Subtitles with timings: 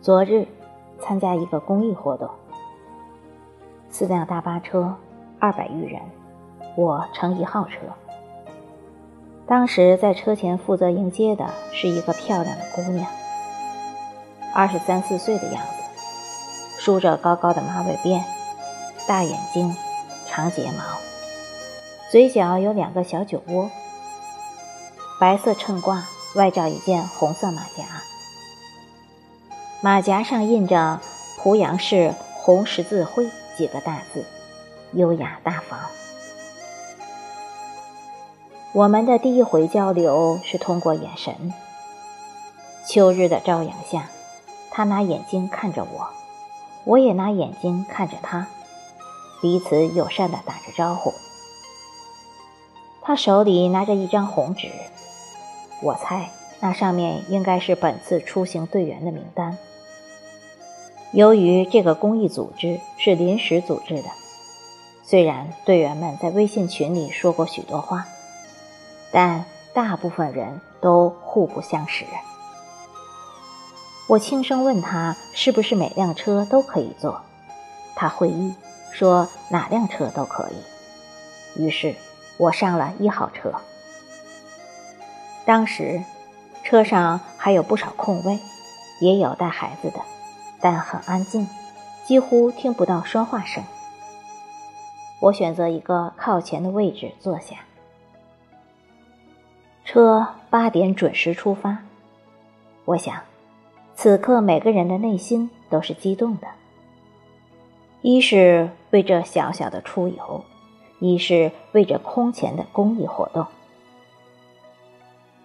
[0.00, 0.48] 昨日
[0.98, 2.28] 参加一个公益活动，
[3.88, 4.96] 四辆大巴车，
[5.38, 6.02] 二百余人，
[6.76, 7.76] 我乘一号车。
[9.46, 13.06] 当时在车前负责迎接的是一个漂亮的姑娘，
[14.52, 15.81] 二十三四岁的样子，
[16.84, 18.24] 梳着高高的马尾辫，
[19.06, 19.76] 大眼睛，
[20.28, 20.82] 长睫毛，
[22.10, 23.70] 嘴角有两个小酒窝，
[25.20, 26.02] 白色衬褂
[26.34, 27.84] 外罩一件红色马甲。
[29.80, 30.98] 马甲上印着
[31.38, 34.24] “濮阳市红十字会”几个大字，
[34.90, 35.78] 优雅大方。
[38.72, 41.54] 我们的第一回交流是通过眼神。
[42.84, 44.08] 秋日的朝阳下，
[44.72, 46.08] 他拿眼睛看着我，
[46.84, 48.46] 我也拿眼睛看着他，
[49.40, 51.12] 彼此友善地打着招呼。
[53.02, 54.70] 他手里拿着一张红纸，
[55.82, 59.58] 我猜那上面应该是本次出行队员的名单。
[61.12, 64.08] 由于这个公益组织是临时组织的，
[65.02, 68.06] 虽然队员们在微信群里说过许多话，
[69.10, 72.06] 但大部分人都互不相识。
[74.12, 77.22] 我轻声问他是不是每辆车都可以坐，
[77.94, 78.54] 他会意
[78.90, 81.62] 说哪辆车都可以。
[81.62, 81.94] 于是
[82.36, 83.54] 我上了一号车。
[85.46, 86.04] 当时
[86.62, 88.38] 车上还有不少空位，
[89.00, 90.00] 也有带孩子的。
[90.60, 91.48] 但很安静，
[92.04, 93.64] 几乎听不到说话声。
[95.20, 97.56] 我选择一个靠前的位置坐下。
[99.86, 101.78] 车八点准时出发。
[102.84, 103.22] 我想，
[103.94, 106.48] 此刻每个人的内心都是激动的。
[108.00, 110.44] 一是为这小小的出游，
[110.98, 113.46] 一是为这空前的公益活动。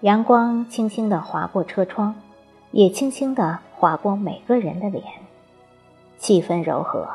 [0.00, 2.14] 阳光轻轻地划过车窗。
[2.74, 5.04] 也轻轻地划过每个人的脸，
[6.18, 7.08] 气氛柔和，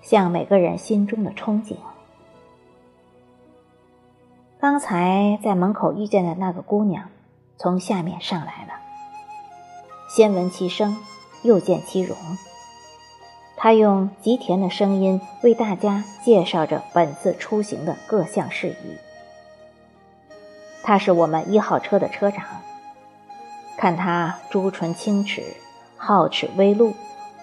[0.00, 1.76] 像每个人心中的憧憬。
[4.58, 7.10] 刚才在门口遇见的那个姑娘，
[7.58, 8.83] 从下面上来了。
[10.14, 10.96] 先闻其声，
[11.42, 12.16] 又见其容。
[13.56, 18.96] 他用极甜的声音为大家介绍着本次出行的各项事宜。
[20.84, 22.46] 他是我们一号车的车长。
[23.76, 25.42] 看他朱唇轻齿，
[25.98, 26.94] 皓齿微露，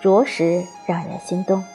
[0.02, 1.66] 着实让人心动。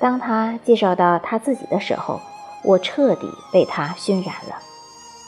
[0.00, 2.20] 当他介绍到他自己的时候，
[2.64, 4.58] 我彻底被他熏染了，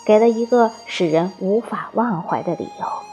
[0.04, 3.09] 给了一个使人无法忘怀的理由。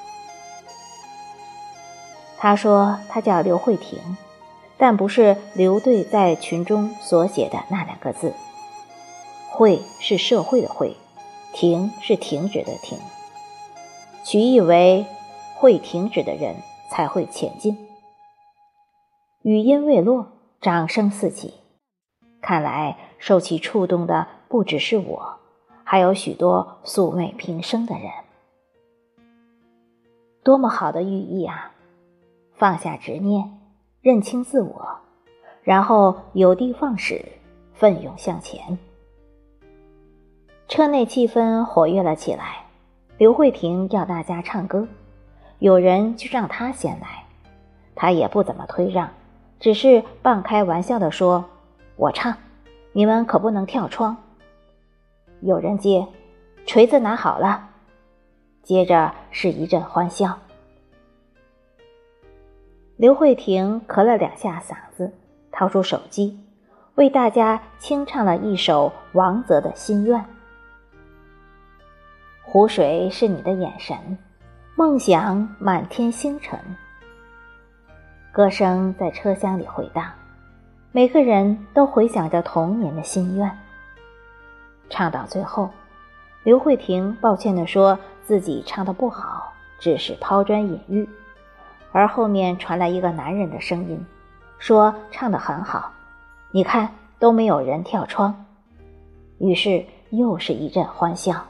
[2.38, 4.00] 他说他叫刘慧婷，
[4.78, 8.34] 但不是刘队在群中所写的那两个字。
[9.50, 10.96] 慧是社会的慧，
[11.54, 12.98] 停是停止的停。
[14.24, 15.06] 取意为
[15.56, 16.58] 会停止的人
[16.92, 17.78] 才会前进。
[19.42, 20.28] 语音未落，
[20.62, 21.56] 掌声四起。
[22.40, 25.38] 看来受其触动的不只是我，
[25.84, 28.12] 还有许多素昧平生的人。
[30.44, 31.74] 多么好的寓意啊！
[32.58, 33.52] 放下执念，
[34.02, 34.90] 认清自我，
[35.62, 37.24] 然后有的放矢，
[37.76, 38.80] 奋勇向前。
[40.68, 42.64] 车内气氛活跃了起来。
[43.20, 44.88] 刘慧婷要大家唱歌，
[45.60, 47.26] 有人就让她先来，
[47.96, 49.10] 她也不怎么推让，
[49.60, 51.46] 只是半开玩笑地说
[51.96, 52.36] ：“我唱，
[52.92, 54.18] 你们可不能跳窗。”
[55.42, 56.08] 有人接
[56.66, 57.70] ：“锤子拿好了。”
[58.64, 60.40] 接着是一阵欢笑。
[62.98, 65.14] 刘慧婷咳了两下嗓子，
[65.52, 66.36] 掏出手机，
[66.96, 70.26] 为大家清唱了一首王泽的心愿。
[72.42, 73.96] 湖水是你的眼神，
[74.76, 76.60] 梦想满天星辰。
[78.32, 80.12] 歌声在车厢里回荡，
[80.92, 83.52] 每个人都回想着童年的心愿。
[84.90, 85.70] 唱到最后，
[86.42, 91.08] 刘慧婷抱歉地说自己唱的不好，只是抛砖引玉。
[91.98, 94.06] 而后面传来一个男人的声音，
[94.60, 95.92] 说唱得很好，
[96.52, 98.46] 你看都没有人跳窗。
[99.40, 101.44] 于是又是一阵欢笑。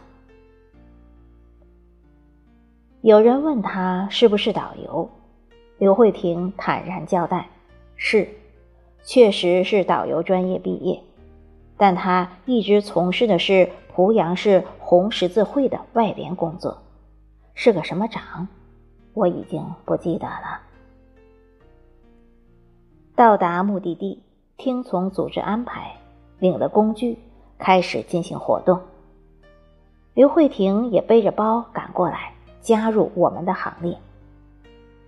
[3.02, 5.10] 有人问他是不是导游，
[5.80, 7.50] 刘慧婷坦然交代
[7.98, 8.30] ：“是，
[9.04, 10.98] 确实是导游专业毕业，
[11.76, 16.82] 但他一直从事的是濮阳市红十字会的外联工作，
[17.54, 18.48] 是个什么长，
[19.18, 20.62] 我已经不记得了。”
[23.18, 24.22] 到达目的地，
[24.58, 25.96] 听从组织安排，
[26.38, 27.18] 领了工具，
[27.58, 28.80] 开始进行活动。
[30.14, 33.98] 刘慧婷也背着包赶过来，加入我们的行列。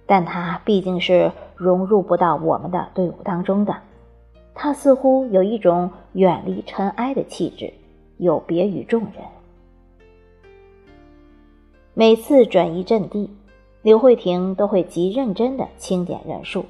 [0.07, 3.75] 但她毕竟是融入不到我们的队伍当中的，
[4.55, 7.71] 她似乎有一种远离尘埃的气质，
[8.17, 9.23] 有别于众人。
[11.93, 13.29] 每次转移阵地，
[13.89, 16.63] 刘慧婷都会极认真地清点人数，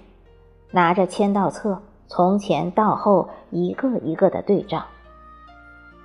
[0.71, 1.77] 拿着签到册
[2.07, 4.86] 从前到后一个一个的对照。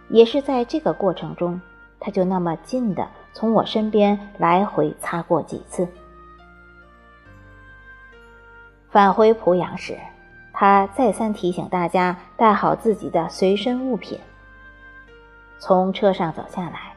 [0.08, 1.60] 也是在这个过程中，
[2.00, 5.86] 她就那么近的从我身边来回擦过几次。
[8.90, 9.96] 返回濮阳时，
[10.52, 14.18] 他再三提醒大家带好自己的随身物品。
[15.60, 16.92] 从车上走下来。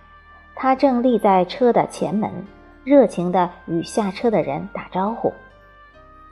[0.56, 2.31] 他正立在车的前门，
[2.88, 5.34] 热情地与下车的人打招呼。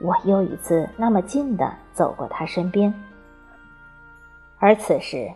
[0.00, 2.94] 我又一次那么近地走过他身边，
[4.58, 5.30] 而此时，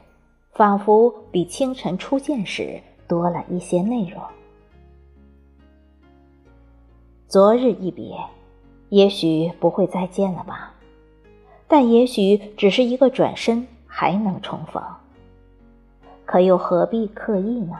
[0.54, 4.22] 仿佛比清晨初见时多了一些内容。
[7.28, 8.16] 昨日一别，
[8.88, 10.72] 也许不会再见了吧？
[11.68, 14.82] 但也许只是一个转身，还能重逢。
[16.24, 17.78] 可又何必刻意呢？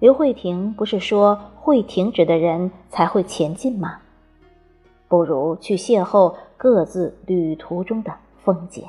[0.00, 3.98] 刘慧婷不是说会停止的人才会前进吗？
[5.08, 8.10] 不如去邂逅各自旅途中的
[8.42, 8.84] 风景。